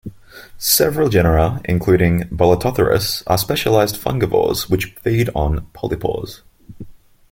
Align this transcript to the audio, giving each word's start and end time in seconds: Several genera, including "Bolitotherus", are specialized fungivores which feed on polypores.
Several 0.57 1.09
genera, 1.09 1.61
including 1.63 2.21
"Bolitotherus", 2.29 3.21
are 3.27 3.37
specialized 3.37 3.97
fungivores 3.97 4.67
which 4.67 4.95
feed 5.03 5.29
on 5.35 5.67
polypores. 5.75 6.41